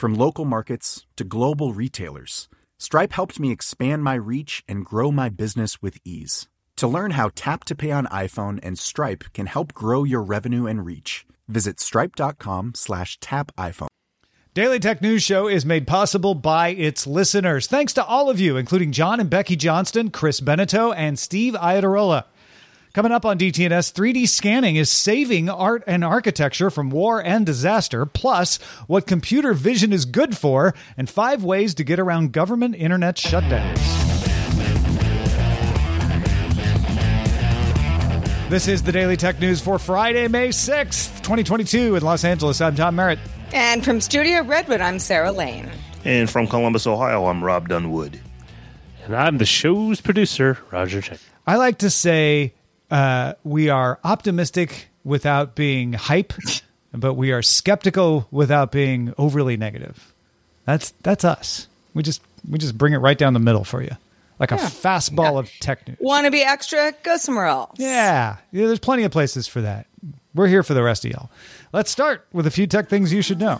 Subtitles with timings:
[0.00, 2.48] From local markets to global retailers,
[2.78, 6.48] Stripe helped me expand my reach and grow my business with ease.
[6.76, 10.64] To learn how Tap to Pay on iPhone and Stripe can help grow your revenue
[10.64, 13.88] and reach, visit stripe.com slash tap iPhone.
[14.54, 17.66] Daily Tech News Show is made possible by its listeners.
[17.66, 22.24] Thanks to all of you, including John and Becky Johnston, Chris Beneteau, and Steve Iadarola.
[22.92, 28.04] Coming up on DTNS, 3D scanning is saving art and architecture from war and disaster,
[28.04, 28.56] plus
[28.88, 33.78] what computer vision is good for, and five ways to get around government internet shutdowns.
[38.48, 42.60] This is the Daily Tech News for Friday, May 6th, 2022 in Los Angeles.
[42.60, 43.20] I'm Tom Merritt.
[43.52, 45.70] And from Studio Redwood, I'm Sarah Lane.
[46.04, 48.18] And from Columbus, Ohio, I'm Rob Dunwood.
[49.04, 51.18] And I'm the show's producer, Roger Chang.
[51.46, 52.54] I like to say
[52.90, 56.32] uh, we are optimistic without being hype,
[56.92, 60.12] but we are skeptical without being overly negative.
[60.64, 61.68] That's that's us.
[61.94, 63.96] We just we just bring it right down the middle for you,
[64.38, 65.98] like a fastball of tech news.
[66.00, 66.92] Want to be extra?
[67.02, 67.78] Go somewhere else.
[67.78, 69.86] Yeah, yeah, there's plenty of places for that.
[70.34, 71.30] We're here for the rest of y'all.
[71.72, 73.58] Let's start with a few tech things you should know.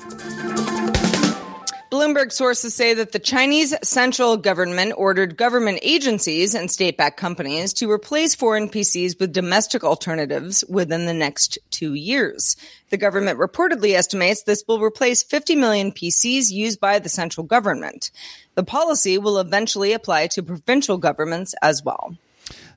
[1.90, 7.72] Bloomberg sources say that the Chinese central government ordered government agencies and state backed companies
[7.74, 12.56] to replace foreign PCs with domestic alternatives within the next two years.
[12.90, 18.12] The government reportedly estimates this will replace 50 million PCs used by the central government.
[18.54, 22.16] The policy will eventually apply to provincial governments as well.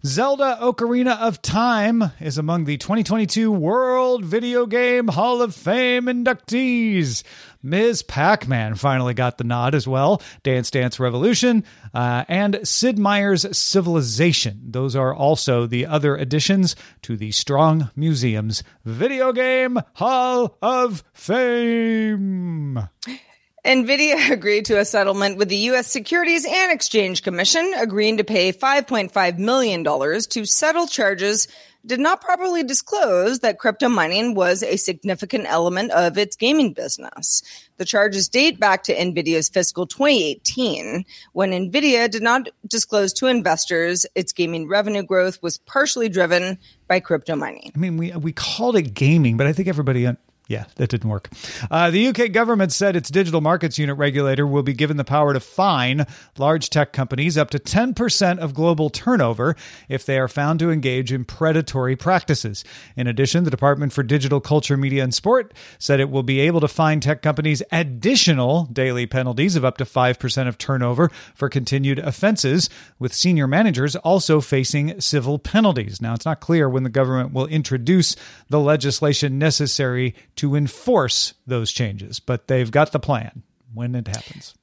[0.06, 7.24] Zelda Ocarina of Time is among the 2022 World Video Game Hall of Fame inductees.
[7.64, 8.04] Ms.
[8.04, 10.22] Pac Man finally got the nod as well.
[10.44, 11.64] Dance Dance Revolution
[11.94, 14.60] uh, and Sid Meier's Civilization.
[14.66, 22.90] Those are also the other additions to the Strong Museum's Video Game Hall of Fame.
[23.66, 25.88] NVIDIA agreed to a settlement with the U.S.
[25.88, 31.48] Securities and Exchange Commission, agreeing to pay $5.5 million to settle charges
[31.86, 37.42] did not properly disclose that crypto mining was a significant element of its gaming business.
[37.78, 44.06] The charges date back to NVIDIA's fiscal 2018, when NVIDIA did not disclose to investors
[44.16, 46.58] its gaming revenue growth was partially driven
[46.88, 47.72] by crypto mining.
[47.76, 50.08] I mean, we, we called it gaming, but I think everybody
[50.48, 51.30] yeah, that didn't work.
[51.72, 55.34] Uh, the UK government said its digital markets unit regulator will be given the power
[55.34, 56.06] to fine
[56.38, 59.56] large tech companies up to 10% of global turnover
[59.88, 62.66] if they are found to engage in predatory practices.
[62.98, 66.60] In addition, the Department for Digital Culture, Media, and Sport said it will be able
[66.60, 72.00] to fine tech companies additional daily penalties of up to 5% of turnover for continued
[72.00, 76.02] offenses, with senior managers also facing civil penalties.
[76.02, 78.18] Now, it's not clear when the government will introduce
[78.50, 84.56] the legislation necessary to enforce those changes, but they've got the plan when it happens.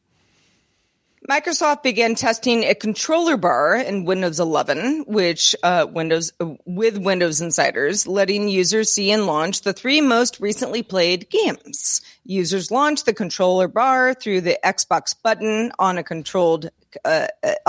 [1.28, 6.32] Microsoft began testing a controller bar in Windows 11, which uh, Windows
[6.64, 12.00] with Windows Insiders, letting users see and launch the three most recently played games.
[12.24, 16.70] Users launch the controller bar through the Xbox button on a controlled
[17.04, 17.28] uh,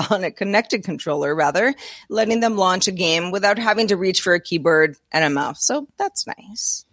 [0.09, 1.75] on a connected controller, rather,
[2.09, 5.65] letting them launch a game without having to reach for a keyboard and a mouse.
[5.65, 6.85] So that's nice.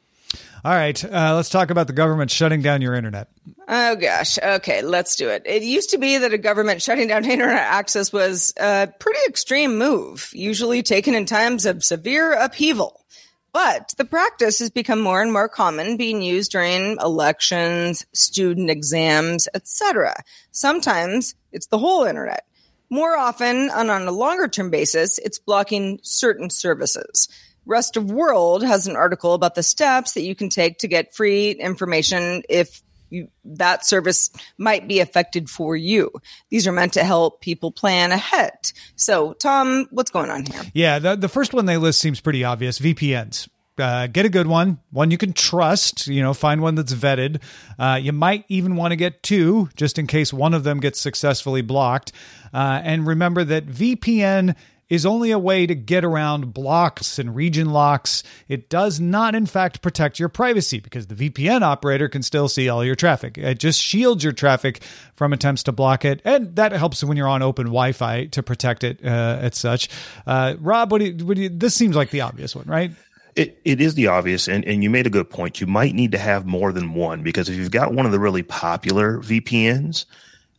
[0.64, 3.28] All right, uh, let's talk about the government shutting down your internet.
[3.68, 4.38] Oh gosh.
[4.38, 5.42] Okay, let's do it.
[5.44, 9.78] It used to be that a government shutting down internet access was a pretty extreme
[9.78, 13.04] move, usually taken in times of severe upheaval.
[13.52, 19.48] But the practice has become more and more common, being used during elections, student exams,
[19.54, 20.14] etc.
[20.50, 22.44] Sometimes it's the whole internet.
[22.90, 27.28] More often, and on a longer term basis, it's blocking certain services.
[27.68, 31.14] Rest of World has an article about the steps that you can take to get
[31.14, 36.10] free information if you, that service might be affected for you.
[36.50, 38.72] These are meant to help people plan ahead.
[38.96, 40.62] So, Tom, what's going on here?
[40.74, 43.48] Yeah, the, the first one they list seems pretty obvious VPNs.
[43.78, 46.08] Uh, get a good one, one you can trust.
[46.08, 47.40] You know, find one that's vetted.
[47.78, 51.00] Uh, you might even want to get two, just in case one of them gets
[51.00, 52.12] successfully blocked.
[52.52, 54.56] Uh, and remember that VPN
[54.88, 58.22] is only a way to get around blocks and region locks.
[58.48, 62.68] It does not, in fact, protect your privacy because the VPN operator can still see
[62.68, 63.36] all your traffic.
[63.36, 64.82] It just shields your traffic
[65.14, 68.84] from attempts to block it, and that helps when you're on open Wi-Fi to protect
[68.84, 69.88] it uh, as such.
[70.26, 72.90] Uh, Rob, what do, you, what do you, this seems like the obvious one, right?
[73.36, 75.60] It, it is the obvious, and, and you made a good point.
[75.60, 78.18] You might need to have more than one because if you've got one of the
[78.18, 80.06] really popular VPNs,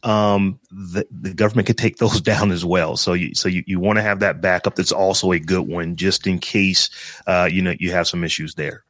[0.03, 2.97] um, the, the government could take those down as well.
[2.97, 5.95] So you, so you, you want to have that backup that's also a good one
[5.95, 6.89] just in case,
[7.27, 8.83] uh, you know, you have some issues there.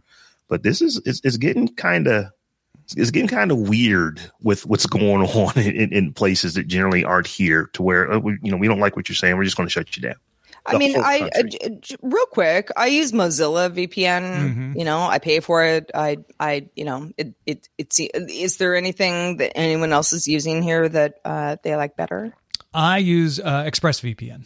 [0.47, 2.25] But this is, it's, it's getting kind of,
[2.97, 7.27] it's getting kind of weird with what's going on in, in, places that generally aren't
[7.27, 9.38] here to where, uh, you know, we don't like what you're saying.
[9.38, 10.15] We're just going to shut you down.
[10.65, 11.69] I mean, I uh,
[12.01, 14.21] real quick, I use Mozilla VPN.
[14.21, 14.79] Mm-hmm.
[14.79, 15.91] You know, I pay for it.
[15.94, 18.00] I, I, you know, it, it, it's.
[18.00, 22.33] Is there anything that anyone else is using here that uh, they like better?
[22.73, 24.45] I use uh, ExpressVPN.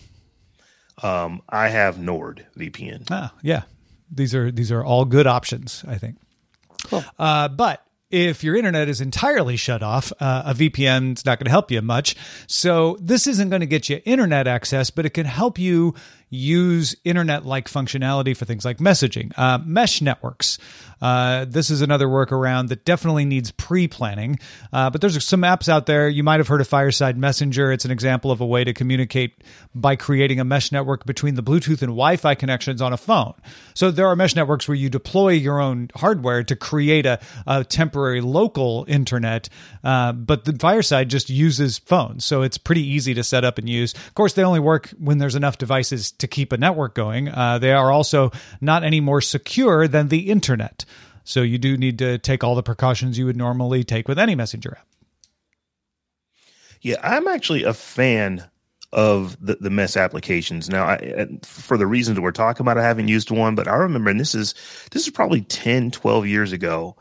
[1.01, 3.07] Um, I have NordVPN.
[3.09, 3.63] Ah, yeah.
[4.11, 5.83] These are these are all good options.
[5.87, 6.17] I think.
[6.85, 7.03] Cool.
[7.17, 11.45] Uh, but if your internet is entirely shut off, uh, a VPN is not going
[11.45, 12.15] to help you much.
[12.45, 15.95] So this isn't going to get you internet access, but it can help you
[16.33, 19.31] use internet like functionality for things like messaging.
[19.37, 20.57] Uh, mesh networks.
[21.01, 24.39] Uh, this is another workaround that definitely needs pre planning.
[24.71, 26.07] Uh, but there's some apps out there.
[26.07, 27.73] You might have heard of Fireside Messenger.
[27.73, 29.43] It's an example of a way to communicate
[29.75, 33.33] by creating a mesh network between the Bluetooth and Wi Fi connections on a phone.
[33.73, 37.65] So there are mesh networks where you deploy your own hardware to create a, a
[37.65, 39.49] temporary local internet.
[39.83, 42.23] Uh, but the Fireside just uses phones.
[42.23, 43.93] So it's pretty easy to set up and use.
[43.93, 47.29] Of course, they only work when there's enough devices to keep a network going.
[47.29, 50.85] Uh, they are also not any more secure than the internet.
[51.25, 54.35] So you do need to take all the precautions you would normally take with any
[54.35, 54.87] messenger app.
[56.81, 58.43] Yeah, I'm actually a fan
[58.91, 60.69] of the, the mesh applications.
[60.69, 64.09] Now, I, for the reasons we're talking about, I haven't used one, but I remember,
[64.09, 64.53] and this is
[64.91, 66.95] this is probably 10, 12 years ago,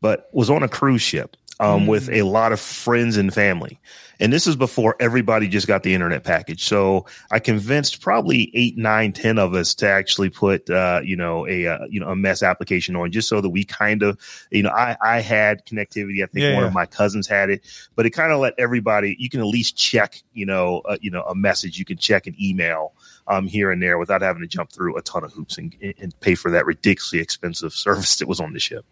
[0.00, 1.88] but was on a cruise ship um, mm.
[1.88, 3.78] with a lot of friends and family.
[4.18, 6.64] And this is before everybody just got the internet package.
[6.64, 11.46] So I convinced probably eight, nine, ten of us to actually put, uh, you know,
[11.46, 14.18] a, uh, you know, a mesh application on just so that we kind of,
[14.50, 16.22] you know, I, I had connectivity.
[16.22, 16.68] I think yeah, one yeah.
[16.68, 17.62] of my cousins had it,
[17.94, 21.10] but it kind of let everybody, you can at least check, you know, uh, you
[21.10, 21.78] know, a message.
[21.78, 22.94] You can check an email,
[23.28, 26.18] um, here and there without having to jump through a ton of hoops and, and
[26.20, 28.84] pay for that ridiculously expensive service that was on the ship.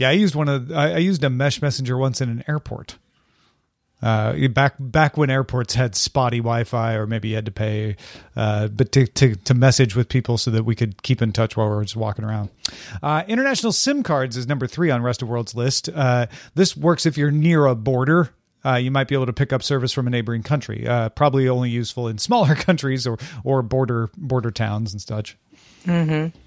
[0.00, 2.96] Yeah, I used one of I, I used a mesh messenger once in an airport.
[4.02, 7.96] Uh, back back when airports had spotty Wi-Fi, or maybe you had to pay,
[8.34, 11.54] uh, but to, to, to message with people so that we could keep in touch
[11.54, 12.48] while we were just walking around.
[13.02, 15.90] Uh, international SIM cards is number three on Rest of World's list.
[15.90, 18.30] Uh, this works if you're near a border.
[18.64, 20.88] Uh, you might be able to pick up service from a neighboring country.
[20.88, 25.36] Uh, probably only useful in smaller countries or or border border towns and such.
[25.84, 26.38] Mm-hmm.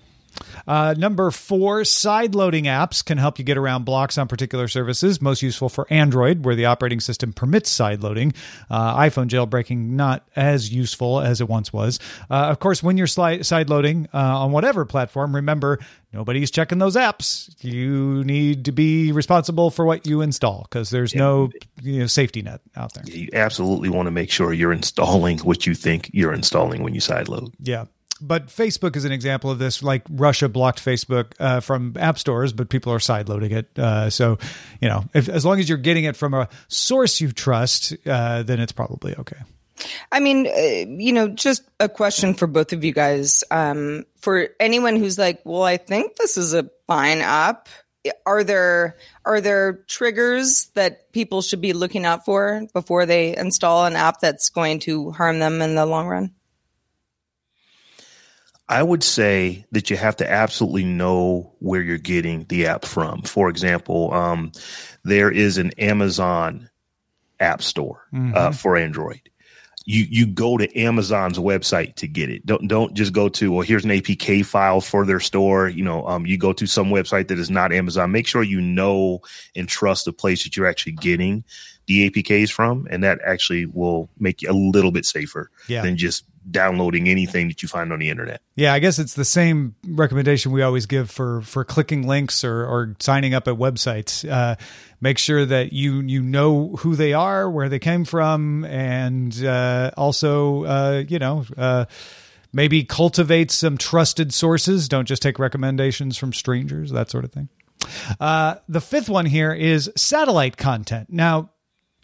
[0.67, 5.21] Uh, number four, side loading apps can help you get around blocks on particular services.
[5.21, 8.33] Most useful for Android, where the operating system permits side loading.
[8.69, 11.99] Uh, iPhone jailbreaking not as useful as it once was.
[12.29, 15.79] Uh, of course, when you're side loading uh, on whatever platform, remember
[16.11, 17.53] nobody's checking those apps.
[17.63, 22.41] You need to be responsible for what you install because there's no you know, safety
[22.41, 23.03] net out there.
[23.05, 27.01] You absolutely want to make sure you're installing what you think you're installing when you
[27.01, 27.53] side load.
[27.59, 27.85] Yeah
[28.23, 29.83] but Facebook is an example of this.
[29.83, 33.77] Like Russia blocked Facebook uh, from app stores, but people are sideloading it.
[33.77, 34.37] Uh, so,
[34.81, 38.43] you know, if, as long as you're getting it from a source you trust, uh,
[38.43, 39.37] then it's probably okay.
[40.11, 43.43] I mean, uh, you know, just a question for both of you guys.
[43.51, 47.67] Um, for anyone who's like, well, I think this is a fine app.
[48.25, 53.85] Are there are there triggers that people should be looking out for before they install
[53.85, 56.33] an app that's going to harm them in the long run?
[58.73, 63.21] I would say that you have to absolutely know where you're getting the app from.
[63.21, 64.51] For example, um,
[65.03, 66.71] there is an Amazon
[67.39, 68.35] app store uh, mm-hmm.
[68.35, 69.21] uh, for Android.
[69.85, 72.47] You you go to Amazon's website to get it.
[72.47, 75.67] Don't don't just go to well here's an APK file for their store.
[75.67, 78.11] You know, um, you go to some website that is not Amazon.
[78.11, 79.19] Make sure you know
[79.55, 81.43] and trust the place that you're actually getting
[81.85, 85.83] the APKs from, and that actually will make you a little bit safer yeah.
[85.83, 88.41] than just downloading anything that you find on the internet.
[88.55, 92.65] Yeah, I guess it's the same recommendation we always give for for clicking links or,
[92.65, 94.29] or signing up at websites.
[94.29, 94.55] Uh,
[95.01, 99.91] make sure that you you know who they are, where they came from, and uh,
[99.97, 101.85] also uh, you know uh,
[102.51, 104.87] maybe cultivate some trusted sources.
[104.87, 107.49] Don't just take recommendations from strangers, that sort of thing.
[108.19, 111.07] Uh, the fifth one here is satellite content.
[111.09, 111.49] Now,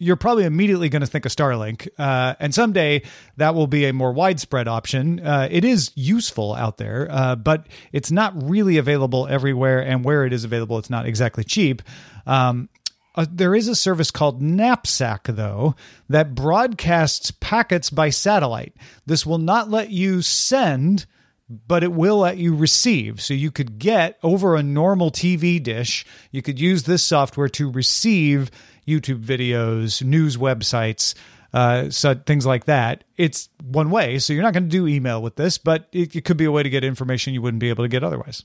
[0.00, 3.02] you're probably immediately going to think of Starlink, uh, and someday
[3.36, 5.20] that will be a more widespread option.
[5.20, 10.24] Uh, it is useful out there, uh, but it's not really available everywhere, and where
[10.24, 11.82] it is available, it's not exactly cheap.
[12.26, 12.70] Um,
[13.14, 15.74] uh, there is a service called Knapsack, though,
[16.08, 18.74] that broadcasts packets by satellite.
[19.04, 21.04] This will not let you send,
[21.50, 23.20] but it will let you receive.
[23.20, 27.70] So you could get over a normal TV dish, you could use this software to
[27.70, 28.50] receive
[28.90, 31.14] YouTube videos, news websites,
[31.52, 33.04] uh, so things like that.
[33.16, 36.24] It's one way, so you're not going to do email with this, but it, it
[36.24, 38.42] could be a way to get information you wouldn't be able to get otherwise.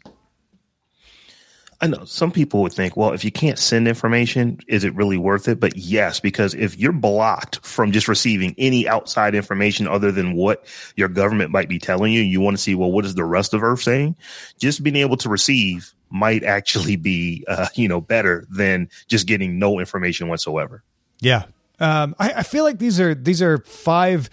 [1.81, 5.17] I know some people would think, well, if you can't send information, is it really
[5.17, 5.59] worth it?
[5.59, 10.65] But yes, because if you're blocked from just receiving any outside information other than what
[10.95, 13.53] your government might be telling you, you want to see, well, what is the rest
[13.53, 14.15] of Earth saying?
[14.57, 19.59] Just being able to receive might actually be, uh, you know, better than just getting
[19.59, 20.81] no information whatsoever.
[21.19, 21.43] Yeah.
[21.79, 24.29] Um, I, I feel like these are these are five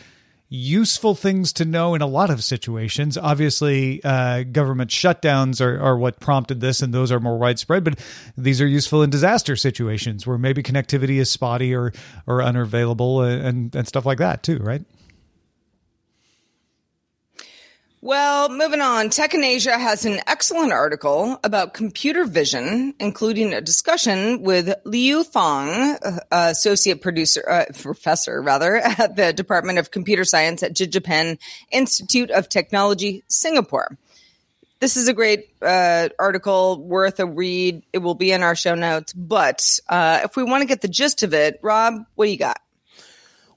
[0.49, 3.19] useful things to know in a lot of situations.
[3.19, 7.83] Obviously, uh, government shutdowns are, are what prompted this, and those are more widespread.
[7.83, 7.99] But
[8.37, 11.93] these are useful in disaster situations where maybe connectivity is spotty or
[12.29, 14.83] or unavailable, and and stuff like that too, right?
[18.05, 23.61] Well, moving on, Tech in Asia has an excellent article about computer vision, including a
[23.61, 30.25] discussion with Liu Fang, uh, associate producer, uh, professor rather, at the Department of Computer
[30.25, 31.39] Science at DigiPen
[31.71, 33.97] Institute of Technology, Singapore.
[34.81, 37.85] This is a great uh, article, worth a read.
[37.93, 39.13] It will be in our show notes.
[39.13, 42.37] But uh, if we want to get the gist of it, Rob, what do you
[42.37, 42.59] got?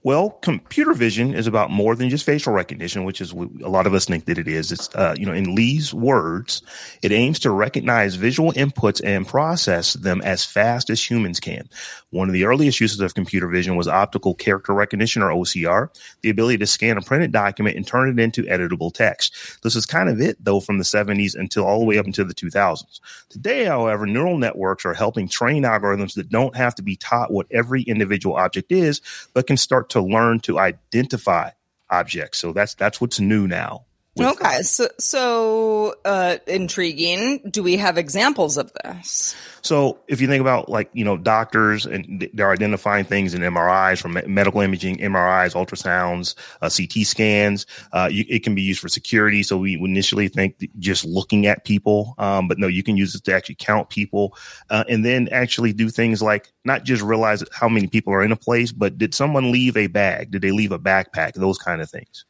[0.06, 3.88] Well, computer vision is about more than just facial recognition, which is what a lot
[3.88, 4.72] of us think that it is.
[4.72, 6.62] It's, uh, you know, in Lee's words,
[7.02, 11.68] it aims to recognize visual inputs and process them as fast as humans can.
[12.12, 15.90] One of the earliest uses of computer vision was optical character recognition or OCR,
[16.22, 19.34] the ability to scan a printed document and turn it into editable text.
[19.64, 22.28] This is kind of it though from the 70s until all the way up until
[22.28, 23.00] the 2000s.
[23.30, 27.48] Today, however, neural networks are helping train algorithms that don't have to be taught what
[27.50, 29.02] every individual object is,
[29.34, 31.52] but can start to learn to identify
[31.90, 32.38] objects.
[32.40, 33.86] So that's that's what's new now.
[34.18, 37.42] Okay, so so uh, intriguing.
[37.50, 39.36] Do we have examples of this?
[39.62, 44.02] So if you think about like you know doctors and they're identifying things in MRIs
[44.02, 48.88] from medical imaging, MRIs, ultrasounds, uh, CT scans, uh, you, it can be used for
[48.88, 49.44] security.
[49.44, 53.26] So we initially think just looking at people, um, but no, you can use it
[53.26, 54.38] to actually count people,
[54.70, 58.32] uh, and then actually do things like not just realize how many people are in
[58.32, 60.32] a place, but did someone leave a bag?
[60.32, 61.34] Did they leave a backpack?
[61.34, 62.24] Those kind of things.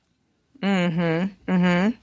[0.61, 1.51] Mm-hmm.
[1.51, 1.95] Mm-hmm.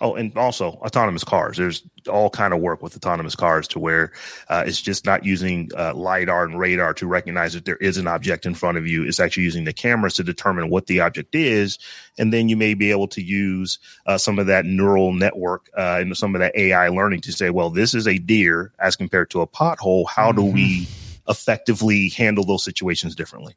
[0.00, 1.58] Oh, and also autonomous cars.
[1.58, 4.12] There's all kind of work with autonomous cars to where
[4.48, 8.06] uh, it's just not using uh, lidar and radar to recognize that there is an
[8.06, 9.04] object in front of you.
[9.04, 11.78] It's actually using the cameras to determine what the object is,
[12.18, 15.98] and then you may be able to use uh, some of that neural network uh,
[16.00, 19.30] and some of that AI learning to say, well, this is a deer as compared
[19.30, 20.06] to a pothole.
[20.08, 20.46] How mm-hmm.
[20.46, 20.88] do we
[21.28, 23.54] effectively handle those situations differently?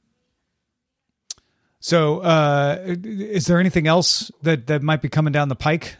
[1.82, 5.98] So, uh, is there anything else that that might be coming down the pike?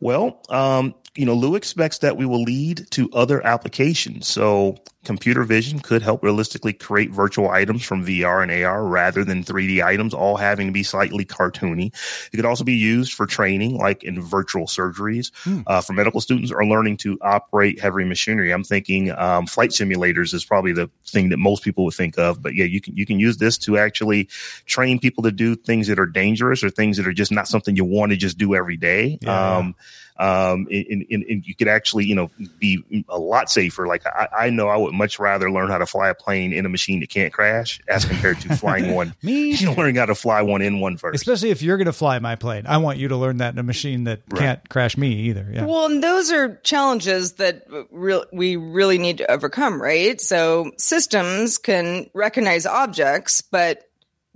[0.00, 4.26] Well, um, you know, Lou expects that we will lead to other applications.
[4.26, 9.44] So computer vision could help realistically create virtual items from VR and AR rather than
[9.44, 11.94] 3D items, all having to be slightly cartoony.
[12.32, 15.60] It could also be used for training, like in virtual surgeries, hmm.
[15.66, 18.52] uh, for medical students or learning to operate heavy machinery.
[18.52, 22.42] I'm thinking um, flight simulators is probably the thing that most people would think of.
[22.42, 24.28] But yeah, you can you can use this to actually
[24.66, 27.76] train people to do things that are dangerous or things that are just not something
[27.76, 29.18] you want to just do every day.
[29.22, 29.58] Yeah.
[29.58, 29.76] Um,
[30.18, 33.86] um, and, and, and, you could actually, you know, be a lot safer.
[33.86, 36.66] Like I, I, know I would much rather learn how to fly a plane in
[36.66, 39.14] a machine that can't crash as compared to flying one.
[39.22, 41.14] Me, you know, learning how to fly one in one first.
[41.14, 43.58] Especially if you're going to fly my plane, I want you to learn that in
[43.58, 44.38] a machine that right.
[44.38, 45.48] can't crash me either.
[45.52, 45.66] Yeah.
[45.66, 50.20] Well, and those are challenges that real we really need to overcome, right?
[50.20, 53.88] So systems can recognize objects, but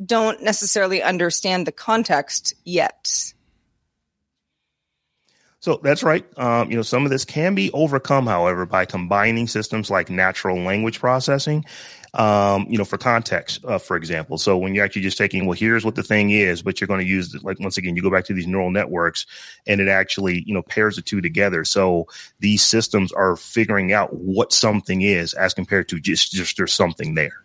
[0.05, 3.33] don't necessarily understand the context yet.
[5.61, 6.27] So that's right.
[6.39, 10.59] Um, you know, some of this can be overcome, however, by combining systems like natural
[10.59, 11.67] language processing.
[12.13, 14.37] Um, you know, for context, uh, for example.
[14.37, 16.99] So when you're actually just taking, well, here's what the thing is, but you're going
[16.99, 17.41] to use.
[17.45, 19.27] Like once again, you go back to these neural networks,
[19.65, 21.65] and it actually, you know, pairs the two together.
[21.65, 22.09] So
[22.41, 27.15] these systems are figuring out what something is as compared to just just there's something
[27.15, 27.45] there.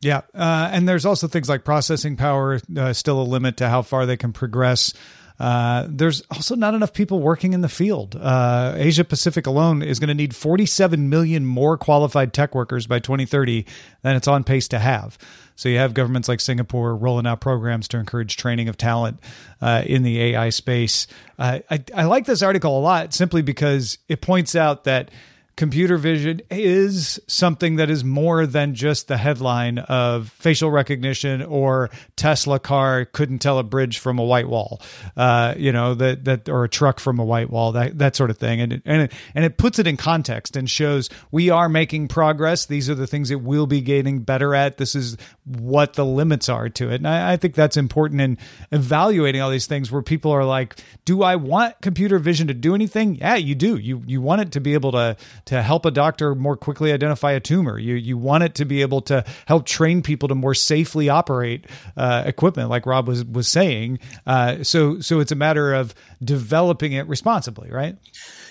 [0.00, 3.82] Yeah, uh, and there's also things like processing power, uh, still a limit to how
[3.82, 4.92] far they can progress.
[5.38, 8.16] Uh, there's also not enough people working in the field.
[8.16, 13.00] Uh, Asia Pacific alone is going to need 47 million more qualified tech workers by
[13.00, 13.66] 2030
[14.02, 15.18] than it's on pace to have.
[15.56, 19.18] So you have governments like Singapore rolling out programs to encourage training of talent
[19.60, 21.06] uh, in the AI space.
[21.38, 25.10] Uh, I, I like this article a lot simply because it points out that
[25.56, 31.90] computer vision is something that is more than just the headline of facial recognition or
[32.16, 34.80] Tesla car couldn't tell a bridge from a white wall,
[35.16, 38.30] uh, you know that that or a truck from a white wall, that that sort
[38.30, 41.50] of thing, and it, and it, and it puts it in context and shows we
[41.50, 42.66] are making progress.
[42.66, 44.78] These are the things that we'll be getting better at.
[44.78, 48.38] This is what the limits are to it, and I, I think that's important in
[48.72, 52.74] evaluating all these things where people are like, do I want computer vision to do
[52.74, 53.16] anything?
[53.16, 53.76] Yeah, you do.
[53.76, 57.32] You you want it to be able to to help a doctor more quickly identify
[57.32, 57.78] a tumor.
[57.78, 61.66] You you want it to be able to help train people to more safely operate
[61.96, 63.98] uh, equipment, like Rob was was saying.
[64.26, 67.96] Uh, so so it's a matter of developing it responsibly, right?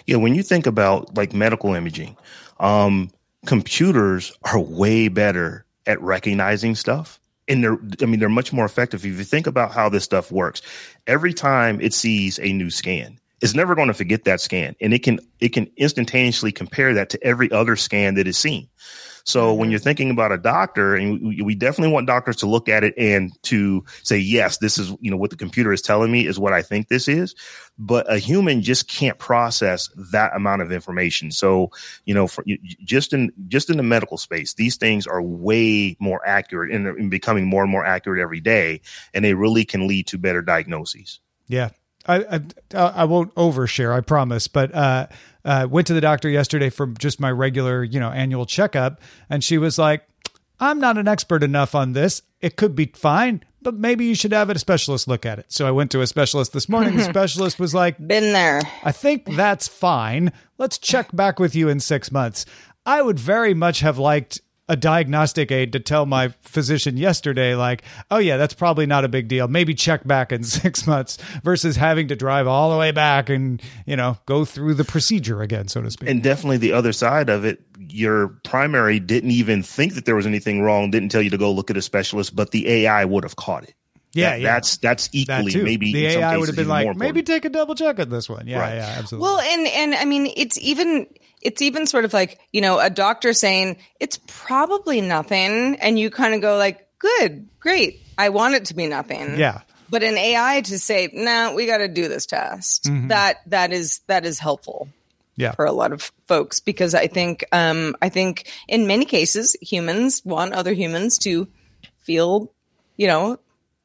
[0.06, 2.18] Yeah, when you think about like medical imaging,
[2.60, 3.10] um,
[3.46, 9.06] computers are way better at recognizing stuff and they're i mean they're much more effective
[9.06, 10.62] if you think about how this stuff works
[11.08, 14.94] every time it sees a new scan is never going to forget that scan and
[14.94, 18.70] it can it can instantaneously compare that to every other scan that is seen.
[19.26, 19.60] So mm-hmm.
[19.60, 22.84] when you're thinking about a doctor and we, we, definitely want doctors to look at
[22.84, 26.26] it and to say yes this is you know what the computer is telling me
[26.26, 27.36] is what i think this is.
[27.78, 31.32] But a human just can't process that amount of information.
[31.32, 31.72] So
[32.06, 32.46] you know for,
[32.86, 37.12] just in just in the medical space these things are way more accurate and, and
[37.12, 38.80] becoming more and more accurate every day
[39.14, 41.20] and they really can lead to better diagnoses.
[41.48, 41.72] Yeah
[42.06, 42.42] I,
[42.74, 44.48] I, I won't overshare, I promise.
[44.48, 45.08] But uh,
[45.46, 49.44] uh, went to the doctor yesterday for just my regular, you know, annual checkup, and
[49.44, 50.06] she was like,
[50.60, 52.22] "I'm not an expert enough on this.
[52.42, 55.68] It could be fine, but maybe you should have a specialist look at it." So
[55.68, 56.98] I went to a specialist this morning.
[56.98, 58.62] The specialist was like, "Been there.
[58.84, 60.32] I think that's fine.
[60.58, 62.46] Let's check back with you in six months."
[62.86, 67.84] I would very much have liked a diagnostic aid to tell my physician yesterday, like,
[68.10, 69.48] oh, yeah, that's probably not a big deal.
[69.48, 73.62] Maybe check back in six months versus having to drive all the way back and,
[73.86, 76.10] you know, go through the procedure again, so to speak.
[76.10, 80.26] And definitely the other side of it, your primary didn't even think that there was
[80.26, 83.24] anything wrong, didn't tell you to go look at a specialist, but the AI would
[83.24, 83.76] have caught it.
[84.14, 84.54] Yeah, that, yeah.
[84.54, 87.74] that's that's equally that maybe the AI would have been like maybe take a double
[87.74, 88.46] check at this one.
[88.46, 88.76] Yeah, right.
[88.76, 89.24] yeah, absolutely.
[89.24, 91.08] Well, and and I mean, it's even
[91.44, 95.76] it's even sort of like, you know, a doctor saying it's probably nothing.
[95.76, 98.02] And you kind of go like, good, great.
[98.18, 99.38] I want it to be nothing.
[99.38, 99.62] Yeah.
[99.90, 102.86] But an AI to say, no, nah, we got to do this test.
[102.86, 103.10] Mm-hmm.
[103.10, 104.90] That, that is, that is helpful.
[105.36, 105.54] Yeah.
[105.54, 110.22] For a lot of folks, because I think, um, I think in many cases, humans
[110.24, 111.48] want other humans to
[112.02, 112.52] feel,
[112.98, 113.40] you know,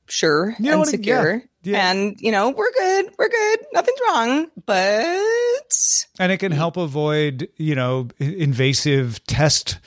[0.07, 1.37] sure you and secure.
[1.37, 1.41] Yeah.
[1.69, 1.91] Yeah.
[1.91, 3.11] And, you know, we're good.
[3.19, 3.59] We're good.
[3.73, 4.51] Nothing's wrong.
[4.65, 6.07] But.
[6.19, 9.79] And it can help avoid, you know, invasive test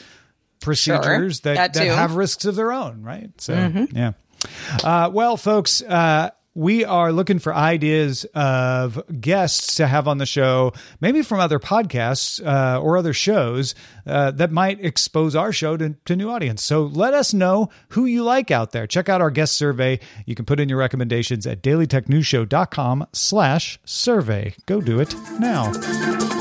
[0.59, 3.29] procedures sure, that, that, that, have risks of their own, right?
[3.41, 3.97] So, mm-hmm.
[3.97, 4.11] yeah.
[4.83, 10.25] Uh, well, folks, uh, we are looking for ideas of guests to have on the
[10.25, 15.77] show, maybe from other podcasts uh, or other shows uh, that might expose our show
[15.77, 16.63] to, to new audience.
[16.63, 18.87] So let us know who you like out there.
[18.87, 19.99] Check out our guest survey.
[20.25, 24.53] You can put in your recommendations at dailytechnewsshow.com slash survey.
[24.65, 26.40] Go do it now.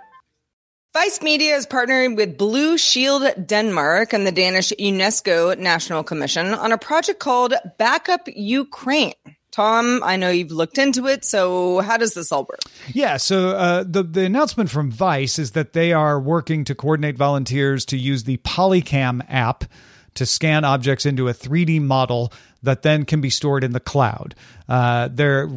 [0.93, 6.73] Vice Media is partnering with Blue Shield Denmark and the Danish UNESCO National Commission on
[6.73, 9.13] a project called Backup Ukraine.
[9.51, 11.23] Tom, I know you've looked into it.
[11.23, 12.59] So, how does this all work?
[12.89, 13.15] Yeah.
[13.15, 17.85] So, uh, the the announcement from Vice is that they are working to coordinate volunteers
[17.85, 19.63] to use the Polycam app
[20.15, 24.35] to scan objects into a 3D model that then can be stored in the cloud.
[24.67, 25.49] Uh, they're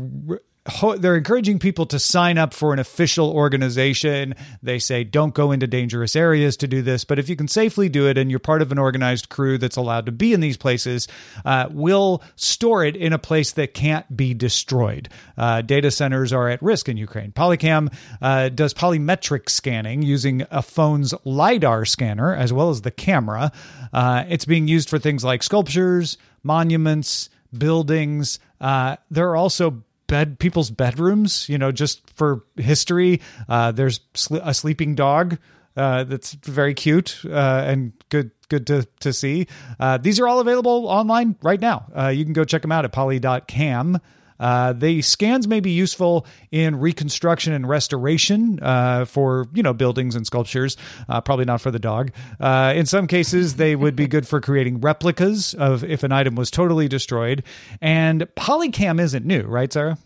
[0.99, 4.35] they're encouraging people to sign up for an official organization.
[4.63, 7.91] They say don't go into dangerous areas to do this, but if you can safely
[7.91, 10.57] do it and you're part of an organized crew that's allowed to be in these
[10.57, 11.07] places,
[11.45, 15.11] uh, we'll store it in a place that can't be destroyed.
[15.37, 17.33] Uh, data centers are at risk in Ukraine.
[17.33, 23.53] Polycam uh, does polymetric scanning using a phone's LiDAR scanner as well as the camera.
[23.93, 28.39] Uh, it's being used for things like sculptures, monuments, buildings.
[28.61, 33.21] Uh, there are also bed people's bedrooms you know just for history.
[33.49, 35.39] Uh, there's sl- a sleeping dog
[35.77, 39.47] uh, that's very cute uh, and good good to, to see.
[39.81, 41.87] Uh, these are all available online right now.
[41.97, 43.99] Uh, you can go check them out at poly.cam uh,
[44.39, 50.27] the scans may be useful in reconstruction and restoration uh, for you know buildings and
[50.27, 50.77] sculptures.
[51.09, 52.11] Uh, probably not for the dog.
[52.41, 56.35] Uh, in some cases, they would be good for creating replicas of if an item
[56.35, 57.43] was totally destroyed.
[57.81, 59.99] And Polycam isn't new, right, Sarah?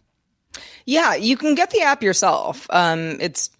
[0.87, 2.67] Yeah, you can get the app yourself.
[2.71, 3.51] Um, it's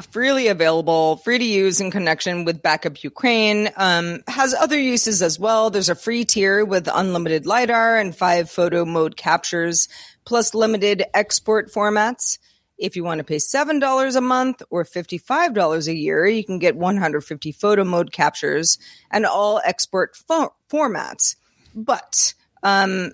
[0.00, 3.70] freely available, free to use in connection with Backup Ukraine.
[3.76, 5.70] Um, has other uses as well.
[5.70, 9.88] There's a free tier with unlimited LiDAR and five photo mode captures,
[10.24, 12.38] plus limited export formats.
[12.78, 16.74] If you want to pay $7 a month or $55 a year, you can get
[16.74, 18.78] 150 photo mode captures
[19.10, 21.36] and all export fo- formats.
[21.74, 23.12] But um,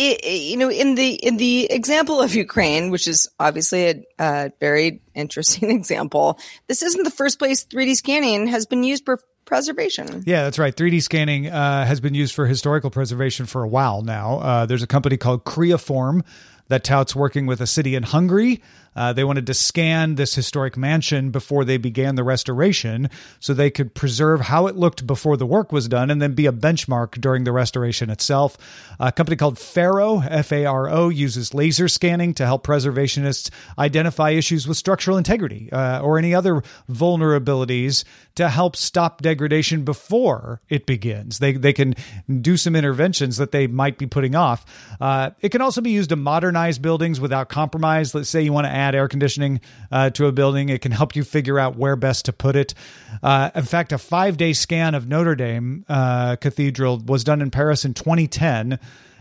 [0.00, 4.52] it, you know, in the in the example of Ukraine, which is obviously a, a,
[4.58, 10.22] very interesting example, this isn't the first place 3D scanning has been used for preservation.
[10.26, 10.74] Yeah, that's right.
[10.74, 14.38] 3D scanning uh, has been used for historical preservation for a while now.
[14.38, 16.24] Uh, there's a company called Creaform
[16.68, 18.62] that touts working with a city in Hungary
[18.96, 23.70] uh, they wanted to scan this historic mansion before they began the restoration so they
[23.70, 27.20] could preserve how it looked before the work was done and then be a benchmark
[27.20, 28.58] during the restoration itself.
[28.98, 34.30] A company called Faro, F A R O, uses laser scanning to help preservationists identify
[34.30, 40.86] issues with structural integrity uh, or any other vulnerabilities to help stop degradation before it
[40.86, 41.38] begins.
[41.38, 41.94] They, they can
[42.40, 44.64] do some interventions that they might be putting off.
[45.00, 48.14] Uh, it can also be used to modernize buildings without compromise.
[48.14, 49.60] Let's say you want to add air conditioning
[49.92, 50.68] uh, to a building.
[50.68, 52.74] It can help you figure out where best to put it.
[53.22, 57.50] Uh, in fact, a five day scan of Notre Dame uh, Cathedral was done in
[57.50, 58.78] Paris in 2010.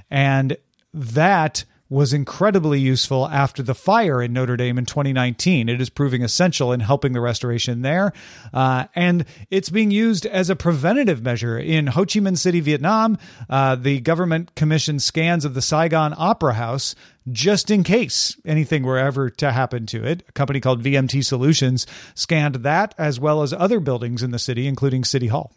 [0.10, 0.58] And
[0.93, 5.67] that was incredibly useful after the fire in Notre Dame in 2019.
[5.67, 8.13] It is proving essential in helping the restoration there.
[8.54, 11.58] Uh, and it's being used as a preventative measure.
[11.58, 13.17] In Ho Chi Minh City, Vietnam,
[13.49, 16.93] uh, the government commissioned scans of the Saigon Opera House
[17.32, 20.23] just in case anything were ever to happen to it.
[20.30, 24.67] A company called VMT Solutions scanned that as well as other buildings in the city,
[24.67, 25.52] including City Hall.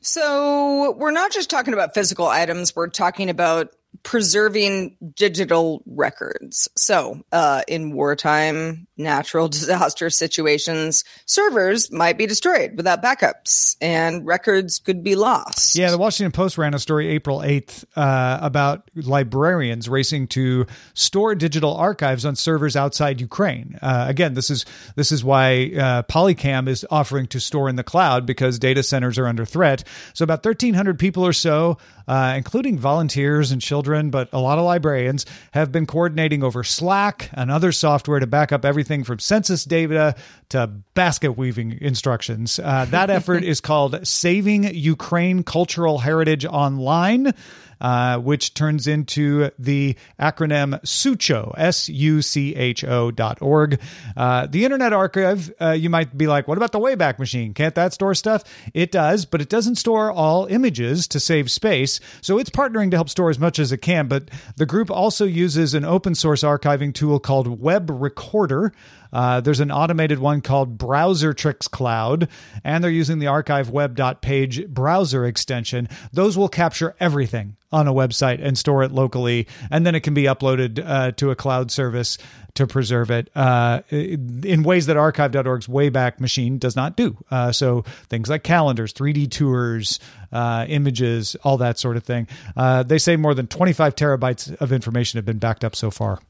[0.00, 6.68] So we're not just talking about physical items, we're talking about preserving digital records.
[6.76, 14.78] So, uh, in wartime, natural disaster situations, servers might be destroyed without backups and records
[14.78, 15.76] could be lost.
[15.76, 21.34] Yeah, the Washington Post ran a story April 8th uh, about librarians racing to store
[21.34, 23.78] digital archives on servers outside Ukraine.
[23.80, 24.64] Uh, again, this is
[24.96, 29.18] this is why uh, Polycam is offering to store in the cloud because data centers
[29.18, 29.84] are under threat.
[30.14, 34.58] So about 1300 people or so, uh, including volunteers and children children, but a lot
[34.58, 39.18] of librarians have been coordinating over Slack and other software to back up everything from
[39.18, 40.14] census data
[40.48, 42.58] to basket weaving instructions.
[42.58, 47.34] Uh, that effort is called Saving Ukraine Cultural Heritage Online.
[47.80, 53.80] Uh, which turns into the acronym SUCHO, S U C H O dot org.
[54.16, 57.52] Uh, the Internet Archive, uh, you might be like, what about the Wayback Machine?
[57.52, 58.44] Can't that store stuff?
[58.72, 62.00] It does, but it doesn't store all images to save space.
[62.20, 64.08] So it's partnering to help store as much as it can.
[64.08, 68.72] But the group also uses an open source archiving tool called Web Recorder.
[69.14, 72.28] Uh, there's an automated one called Browsertrix Cloud,
[72.64, 75.88] and they're using the archive web.page browser extension.
[76.12, 80.14] Those will capture everything on a website and store it locally, and then it can
[80.14, 82.18] be uploaded uh, to a cloud service
[82.54, 87.16] to preserve it uh, in ways that archive.org's Wayback Machine does not do.
[87.30, 89.98] Uh, so things like calendars, 3D tours,
[90.32, 92.28] uh, images, all that sort of thing.
[92.56, 96.20] Uh, they say more than 25 terabytes of information have been backed up so far.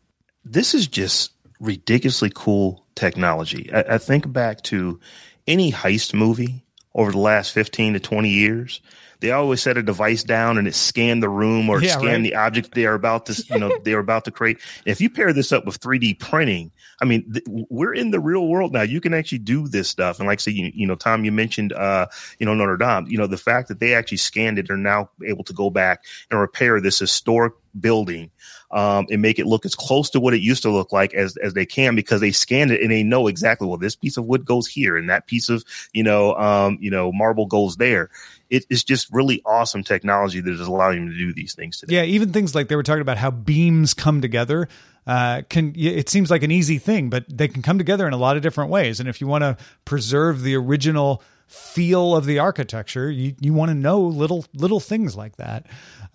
[0.45, 1.33] This is just
[1.65, 3.73] ridiculously cool technology.
[3.73, 5.01] I, I, think back to
[5.47, 8.81] any heist movie over the last 15 to 20 years.
[9.21, 12.31] They always set a device down and it scanned the room or yeah, scanned right.
[12.31, 14.59] the object they are about to, you know, they are about to create.
[14.85, 18.47] If you pair this up with 3D printing, I mean, th- we're in the real
[18.47, 18.83] world now.
[18.83, 20.19] You can actually do this stuff.
[20.19, 22.07] And like I say, you, you know, Tom, you mentioned, uh,
[22.39, 25.09] you know, Notre Dame, you know, the fact that they actually scanned it are now
[25.25, 28.31] able to go back and repair this historic building
[28.75, 31.37] um, and make it look as close to what it used to look like as
[31.37, 34.27] as they can because they scanned it and they know exactly well this piece of
[34.27, 38.11] wood goes here and that piece of you know um, you know marble goes there.
[38.51, 41.97] It is just really awesome technology that is allowing them to do these things today.
[41.97, 44.69] Yeah, even things like they were talking about how beams come together.
[45.07, 48.17] Uh, can it seems like an easy thing, but they can come together in a
[48.17, 49.01] lot of different ways.
[49.01, 53.71] And if you want to preserve the original feel of the architecture, you you want
[53.71, 55.67] to know little little things like that.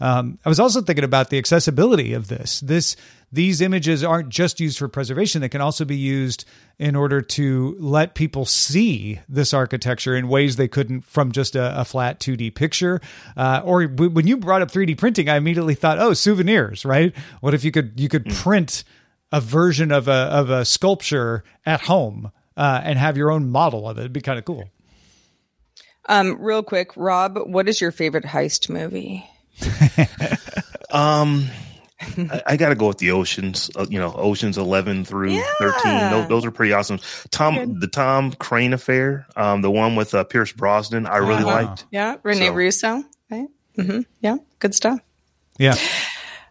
[0.01, 2.61] Um, I was also thinking about the accessibility of this.
[2.61, 2.95] This
[3.31, 6.45] these images aren't just used for preservation; they can also be used
[6.77, 11.81] in order to let people see this architecture in ways they couldn't from just a,
[11.81, 13.01] a flat 2D picture.
[13.35, 17.13] Uh, or w- when you brought up 3D printing, I immediately thought, oh, souvenirs, right?
[17.41, 18.33] What if you could you could hmm.
[18.33, 18.83] print
[19.31, 23.87] a version of a of a sculpture at home uh, and have your own model
[23.87, 24.01] of it?
[24.01, 24.69] It'd be kind of cool.
[26.09, 29.29] Um, real quick, Rob, what is your favorite heist movie?
[30.91, 31.47] um,
[32.01, 33.69] I, I got to go with the oceans.
[33.75, 35.43] Uh, you know, oceans eleven through yeah.
[35.59, 36.09] thirteen.
[36.09, 36.99] Those, those, are pretty awesome.
[37.29, 37.81] Tom, Good.
[37.81, 41.45] the Thomas Crown affair, um, the one with uh, Pierce Brosnan, I really uh-huh.
[41.45, 41.85] liked.
[41.91, 42.53] Yeah, Rene so.
[42.53, 43.03] Russo.
[43.29, 43.47] Right.
[43.77, 44.01] Mm-hmm.
[44.21, 44.99] Yeah, good stuff.
[45.59, 45.75] Yeah.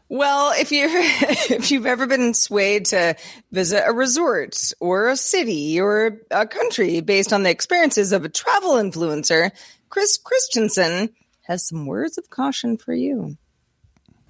[0.08, 3.16] Well, if you if you've ever been swayed to
[3.52, 8.28] visit a resort or a city or a country based on the experiences of a
[8.28, 9.50] travel influencer,
[9.90, 11.10] Chris Christensen
[11.42, 13.36] has some words of caution for you.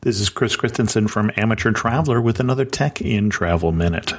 [0.00, 4.12] This is Chris Christensen from Amateur Traveler with another Tech in Travel Minute.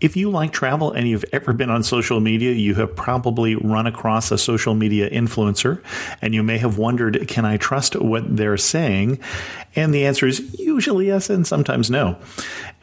[0.00, 3.86] If you like travel and you've ever been on social media, you have probably run
[3.86, 5.82] across a social media influencer
[6.22, 9.18] and you may have wondered, can I trust what they're saying?
[9.76, 12.16] And the answer is usually yes and sometimes no.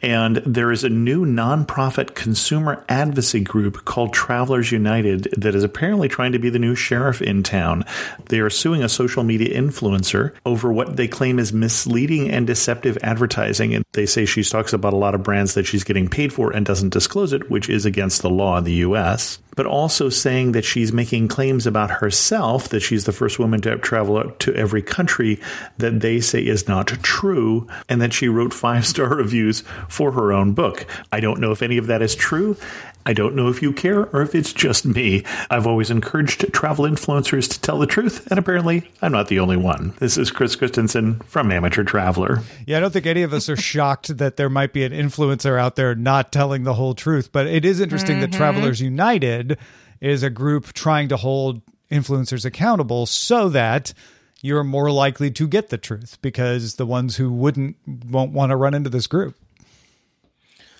[0.00, 6.08] And there is a new nonprofit consumer advocacy group called Travelers United that is apparently
[6.08, 7.84] trying to be the new sheriff in town.
[8.26, 12.98] They are suing a social media influencer over what they claim is misleading and deceptive
[13.02, 13.74] advertising.
[13.74, 16.52] And they say she talks about a lot of brands that she's getting paid for
[16.52, 20.52] and doesn't disclose it, which is against the law in the US but also saying
[20.52, 24.80] that she's making claims about herself, that she's the first woman to travel to every
[24.80, 25.40] country
[25.78, 30.32] that they say is not true, and that she wrote five star reviews for her
[30.32, 30.86] own book.
[31.10, 32.56] I don't know if any of that is true.
[33.08, 35.24] I don't know if you care or if it's just me.
[35.48, 39.56] I've always encouraged travel influencers to tell the truth, and apparently I'm not the only
[39.56, 39.94] one.
[39.98, 42.42] This is Chris Christensen from Amateur Traveler.
[42.66, 45.58] Yeah, I don't think any of us are shocked that there might be an influencer
[45.58, 48.30] out there not telling the whole truth, but it is interesting mm-hmm.
[48.30, 49.56] that Travelers United
[50.02, 53.94] is a group trying to hold influencers accountable so that
[54.42, 58.56] you're more likely to get the truth because the ones who wouldn't won't want to
[58.56, 59.34] run into this group.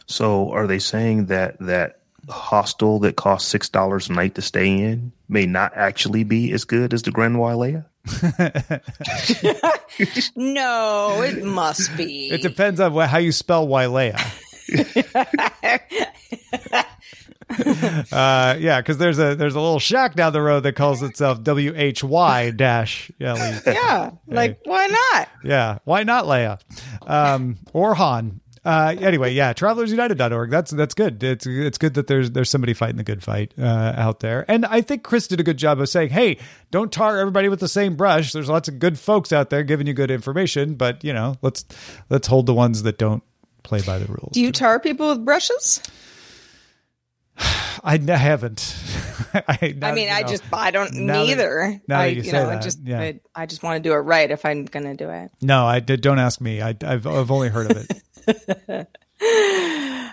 [0.05, 1.98] So are they saying that that
[2.29, 6.65] hostel that costs six dollars a night to stay in may not actually be as
[6.65, 7.85] good as the Grand Wailea?
[10.37, 12.31] no, it must be.
[12.31, 14.17] It depends on how you spell Wailea.
[18.13, 21.43] uh, yeah, because there's a there's a little shack down the road that calls itself
[21.43, 23.37] W H Y dash L.
[23.67, 25.29] Yeah, like why not?
[25.45, 26.61] Yeah, why not Leia?
[27.07, 28.41] Um, or Han.
[28.65, 30.51] Uh, anyway, yeah, travelersunited.org.
[30.51, 31.23] That's that's good.
[31.23, 34.45] It's it's good that there's there's somebody fighting the good fight uh, out there.
[34.49, 36.39] And I think Chris did a good job of saying, "Hey,
[36.71, 38.33] don't tar everybody with the same brush.
[38.33, 41.65] There's lots of good folks out there giving you good information, but you know, let's
[42.11, 43.23] let's hold the ones that don't
[43.63, 45.81] play by the rules." Do you tar people with brushes?
[47.39, 48.77] I n- haven't.
[49.35, 51.81] I, I mean, I just I don't neither.
[51.87, 53.01] now that I you you know, I that, just yeah.
[53.01, 55.31] I, I just want to do it right if I'm gonna do it.
[55.41, 55.81] no, I.
[55.81, 56.61] Don't ask me.
[56.63, 57.87] I, I've I've only heard of
[58.27, 58.89] it.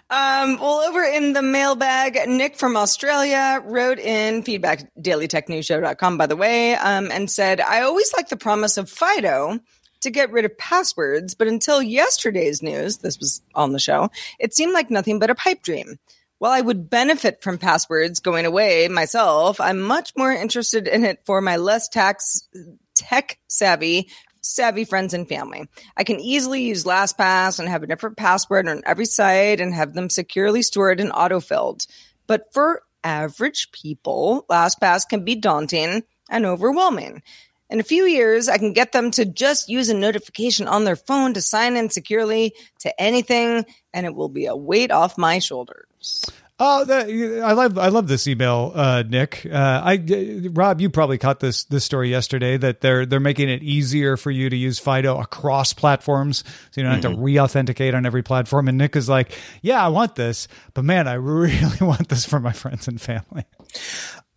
[0.08, 6.36] Um, well, over in the mailbag, Nick from Australia wrote in feedback dailytechnewsshow.com, by the
[6.36, 9.60] way, um, and said, I always like the promise of Fido
[10.02, 14.54] to get rid of passwords, but until yesterday's news, this was on the show, it
[14.54, 15.98] seemed like nothing but a pipe dream.
[16.38, 21.20] While I would benefit from passwords going away myself, I'm much more interested in it
[21.26, 22.48] for my less tax
[22.94, 24.10] tech savvy
[24.42, 25.68] savvy friends and family.
[25.98, 29.94] I can easily use LastPass and have a different password on every site and have
[29.94, 31.88] them securely stored and autofilled.
[32.28, 37.24] But for average people, LastPass can be daunting and overwhelming.
[37.70, 40.96] In a few years, I can get them to just use a notification on their
[40.96, 45.40] phone to sign in securely to anything, and it will be a weight off my
[45.40, 46.26] shoulders.
[46.58, 47.10] Oh, that,
[47.44, 49.46] I love I love this email, uh, Nick.
[49.46, 53.50] Uh, I uh, Rob, you probably caught this this story yesterday that they're they're making
[53.50, 57.94] it easier for you to use Fido across platforms, so you don't have to re-authenticate
[57.94, 58.70] on every platform.
[58.70, 62.40] And Nick is like, "Yeah, I want this, but man, I really want this for
[62.40, 63.44] my friends and family."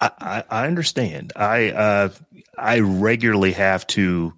[0.00, 1.32] I, I, I understand.
[1.36, 2.08] I uh,
[2.58, 4.32] I regularly have to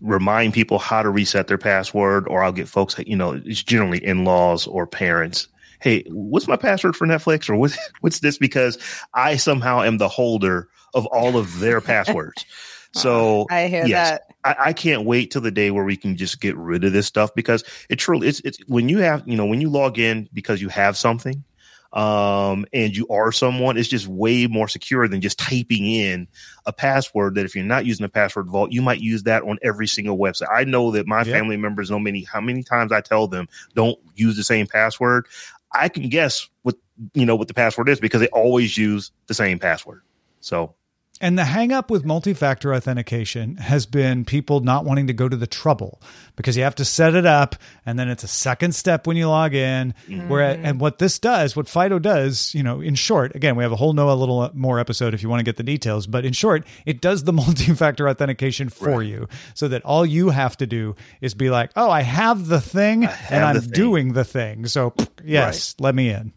[0.00, 4.04] remind people how to reset their password, or I'll get folks, you know, it's generally
[4.04, 5.48] in laws or parents.
[5.80, 8.38] Hey, what's my password for Netflix, or what's what's this?
[8.38, 8.78] Because
[9.14, 12.44] I somehow am the holder of all of their passwords.
[12.92, 14.22] So I hear yes, that.
[14.44, 17.06] I, I can't wait till the day where we can just get rid of this
[17.06, 20.28] stuff because it truly it's it's when you have you know when you log in
[20.32, 21.44] because you have something
[21.92, 26.28] um and you are someone it's just way more secure than just typing in
[26.66, 29.58] a password that if you're not using a password vault you might use that on
[29.62, 30.46] every single website.
[30.54, 31.32] I know that my Yeah.
[31.32, 35.26] family members know many how many times i tell them don't use the same password.
[35.72, 36.76] I can guess what
[37.14, 40.02] you know what the password is because they always use the same password.
[40.40, 40.74] So
[41.22, 45.28] And the hang up with multi factor authentication has been people not wanting to go
[45.28, 46.00] to the trouble
[46.34, 49.28] because you have to set it up and then it's a second step when you
[49.28, 49.94] log in.
[50.08, 50.64] Where mm-hmm.
[50.64, 53.76] and what this does, what Fido does, you know, in short, again, we have a
[53.76, 56.24] whole no a little uh, more episode if you want to get the details, but
[56.24, 60.56] in short, it does the multi factor authentication for you so that all you have
[60.56, 63.72] to do is be like, oh, I have the thing and have I'm the thing.
[63.72, 64.66] doing the thing.
[64.66, 66.32] So, yes, let me in.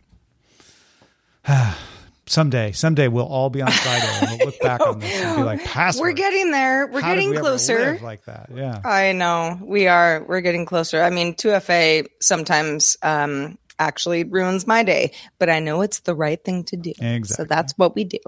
[2.25, 5.43] someday, someday we'll all be on Fido and we'll look back on this and be
[5.43, 6.01] like, password.
[6.09, 6.87] We're getting there.
[6.87, 7.99] We're How getting we closer.
[8.01, 8.49] like that.
[8.53, 8.81] Yeah.
[8.83, 10.23] I know we are.
[10.27, 11.01] We're getting closer.
[11.01, 16.43] I mean, 2FA sometimes um, actually ruins my day, but I know it's the right
[16.43, 16.91] thing to do.
[16.91, 17.23] Exactly.
[17.23, 18.19] So that's what we do.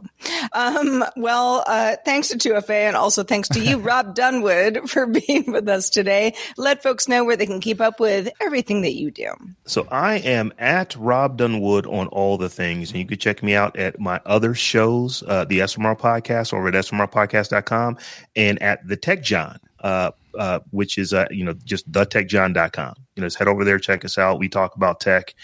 [0.54, 5.52] Um, well, uh, thanks to 2FA and also thanks to you, Rob Dunwood, for being
[5.52, 6.36] with us today.
[6.58, 9.32] Let folks know where they can keep up with everything that you do.
[9.66, 13.56] So I am at Rob Dunwood on all the things, and you can check me
[13.56, 17.98] out at my other shows, uh, the SMR podcast over at smrpodcast.com
[18.36, 22.96] and at the Tech Jawn, uh, uh, which is, uh, you know, just thetechjawn.com.
[23.16, 24.40] You know, just head over there, check us out.
[24.40, 25.36] We talk about tech,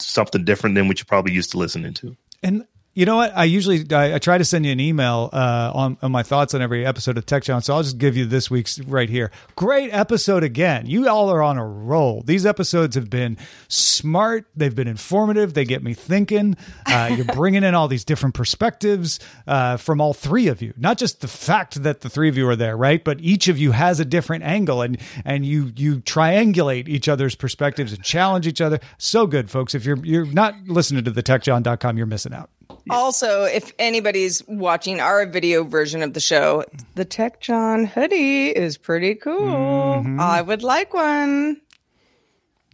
[0.00, 2.16] something different than what you're probably used to listening to.
[2.42, 3.34] And you know what?
[3.34, 6.52] I usually I, I try to send you an email uh, on on my thoughts
[6.52, 7.62] on every episode of Tech Jawn.
[7.62, 9.30] So I'll just give you this week's right here.
[9.56, 10.84] Great episode again.
[10.86, 12.22] You all are on a roll.
[12.22, 14.46] These episodes have been smart.
[14.54, 15.54] They've been informative.
[15.54, 16.56] They get me thinking.
[16.84, 20.74] Uh, you're bringing in all these different perspectives uh, from all three of you.
[20.76, 23.02] Not just the fact that the three of you are there, right?
[23.02, 27.34] But each of you has a different angle, and and you you triangulate each other's
[27.34, 28.80] perspectives and challenge each other.
[28.98, 29.74] So good, folks.
[29.74, 32.50] If you're you're not listening to the TechJawn.com, you're missing out.
[32.90, 38.76] Also, if anybody's watching our video version of the show, the Tech Jawn hoodie is
[38.78, 39.40] pretty cool.
[39.40, 40.20] Mm-hmm.
[40.20, 41.60] I would like one.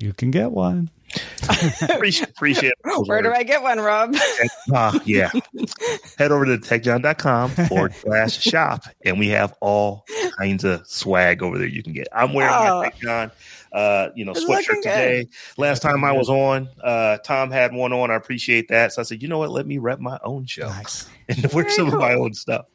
[0.00, 0.90] You can get one.
[1.88, 2.78] Appreciate, appreciate it.
[3.08, 4.14] Where do I get one, Rob?
[4.74, 5.30] Ah, yeah.
[6.18, 10.04] Head over to techjawn.com forward slash shop, and we have all
[10.38, 12.06] kinds of swag over there you can get.
[12.12, 12.82] I'm wearing Oh.
[12.82, 13.30] my TechJawn,
[13.72, 14.82] uh, you know, It's looking sweatshirt good.
[14.82, 15.28] today.
[15.56, 18.10] Last time I was on, uh, Tom had one on.
[18.10, 18.92] I appreciate that.
[18.92, 19.50] So I said, you know what?
[19.50, 21.08] Let me rep my own show Nice.
[21.28, 22.66] and wear Very some of my own stuff.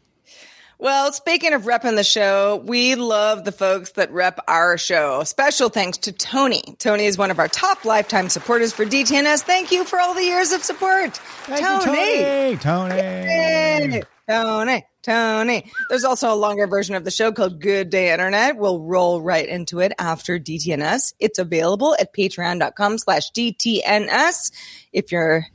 [0.80, 5.24] Well, speaking of repping the show, we love the folks that rep our show.
[5.24, 6.62] Special thanks to Tony.
[6.78, 9.44] Tony is one of our top lifetime supporters for DTNS.
[9.44, 11.16] Thank you for all the years of support.
[11.46, 12.58] Thank you, Tony.
[12.58, 12.94] Tony.
[12.96, 14.86] Hey, Tony.
[15.02, 15.70] Tony.
[15.90, 18.56] There's also a longer version of the show called Good Day Internet.
[18.56, 21.14] We'll roll right into it after DTNS.
[21.20, 24.52] It's available at patreon.com slash DTNS.
[24.94, 25.46] If you're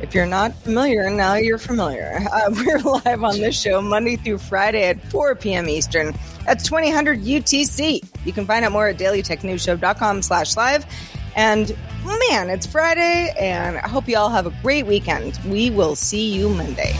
[0.00, 2.18] if you're not familiar, now you're familiar.
[2.32, 5.68] Uh, we're live on this show Monday through Friday at 4 p.m.
[5.68, 6.14] Eastern.
[6.46, 8.02] That's 2000 UTC.
[8.24, 10.86] You can find out more at dailytechnewsshow.com slash live.
[11.36, 11.76] And
[12.30, 15.38] man, it's Friday, and I hope you all have a great weekend.
[15.46, 16.94] We will see you Monday.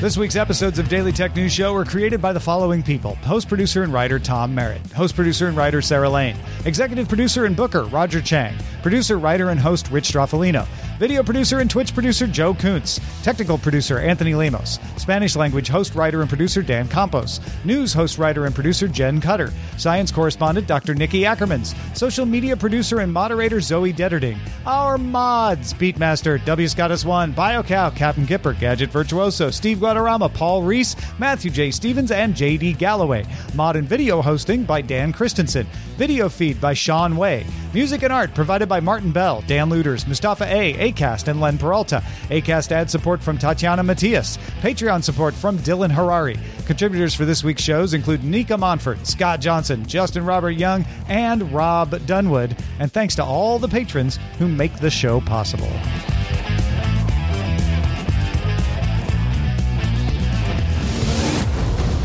[0.00, 3.16] This week's episodes of Daily Tech News Show were created by the following people.
[3.16, 7.54] Host, producer, and writer Tom Merritt, host, producer, and writer Sarah Lane, executive producer and
[7.54, 10.66] booker Roger Chang, producer, writer, and host Rich Stroffolino,
[11.00, 16.20] video producer and Twitch producer Joe Kuntz, technical producer Anthony Lemos, Spanish language host, writer,
[16.20, 20.94] and producer Dan Campos, news host, writer, and producer Jen Cutter, science correspondent Dr.
[20.94, 24.36] Nikki Ackermans, social media producer and moderator Zoe Deterding,
[24.66, 26.68] our mods Beatmaster, W.
[26.68, 31.70] Scottus One, BioCow, Captain Kipper, Gadget Virtuoso, Steve Guadarrama, Paul Reese, Matthew J.
[31.70, 33.24] Stevens, and JD Galloway.
[33.54, 35.66] Mod and video hosting by Dan Christensen.
[35.96, 37.46] Video feed by Sean Way.
[37.72, 40.74] Music and art provided by Martin Bell, Dan Lueders, Mustafa A.
[40.74, 42.02] A, Acast, and Len Peralta.
[42.28, 44.38] Acast ad support from Tatiana Matias.
[44.60, 46.38] Patreon support from Dylan Harari.
[46.66, 52.06] Contributors for this week's shows include Nika Monfort, Scott Johnson, Justin Robert Young, and Rob
[52.06, 52.56] Dunwood.
[52.78, 55.70] And thanks to all the patrons who make the show possible.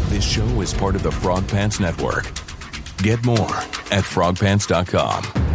[0.09, 2.23] This show is part of the Frog Pants Network.
[2.99, 3.37] Get more
[3.91, 5.54] at frogpants.com.